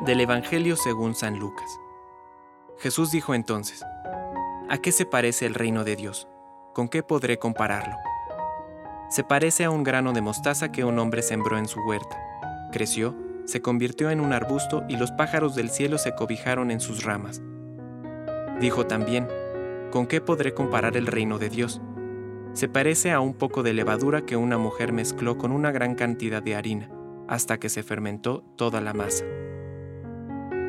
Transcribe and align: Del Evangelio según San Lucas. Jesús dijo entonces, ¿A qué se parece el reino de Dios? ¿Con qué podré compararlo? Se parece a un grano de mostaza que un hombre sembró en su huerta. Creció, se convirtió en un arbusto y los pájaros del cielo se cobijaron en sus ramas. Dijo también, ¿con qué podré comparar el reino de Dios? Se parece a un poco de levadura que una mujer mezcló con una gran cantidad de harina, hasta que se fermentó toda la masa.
Del 0.00 0.22
Evangelio 0.22 0.76
según 0.76 1.14
San 1.14 1.38
Lucas. 1.38 1.78
Jesús 2.78 3.10
dijo 3.10 3.34
entonces, 3.34 3.84
¿A 4.70 4.78
qué 4.78 4.92
se 4.92 5.04
parece 5.04 5.44
el 5.44 5.52
reino 5.52 5.84
de 5.84 5.94
Dios? 5.94 6.26
¿Con 6.72 6.88
qué 6.88 7.02
podré 7.02 7.38
compararlo? 7.38 7.96
Se 9.10 9.24
parece 9.24 9.64
a 9.64 9.70
un 9.70 9.84
grano 9.84 10.14
de 10.14 10.22
mostaza 10.22 10.72
que 10.72 10.84
un 10.84 10.98
hombre 10.98 11.20
sembró 11.20 11.58
en 11.58 11.68
su 11.68 11.80
huerta. 11.80 12.18
Creció, 12.72 13.14
se 13.44 13.60
convirtió 13.60 14.08
en 14.08 14.22
un 14.22 14.32
arbusto 14.32 14.84
y 14.88 14.96
los 14.96 15.12
pájaros 15.12 15.54
del 15.54 15.68
cielo 15.68 15.98
se 15.98 16.14
cobijaron 16.14 16.70
en 16.70 16.80
sus 16.80 17.04
ramas. 17.04 17.42
Dijo 18.58 18.86
también, 18.86 19.28
¿con 19.90 20.06
qué 20.06 20.22
podré 20.22 20.54
comparar 20.54 20.96
el 20.96 21.08
reino 21.08 21.38
de 21.38 21.50
Dios? 21.50 21.82
Se 22.54 22.68
parece 22.70 23.12
a 23.12 23.20
un 23.20 23.34
poco 23.34 23.62
de 23.62 23.74
levadura 23.74 24.22
que 24.22 24.36
una 24.36 24.56
mujer 24.56 24.94
mezcló 24.94 25.36
con 25.36 25.52
una 25.52 25.72
gran 25.72 25.94
cantidad 25.94 26.42
de 26.42 26.56
harina, 26.56 26.88
hasta 27.28 27.58
que 27.58 27.68
se 27.68 27.82
fermentó 27.82 28.42
toda 28.56 28.80
la 28.80 28.94
masa. 28.94 29.26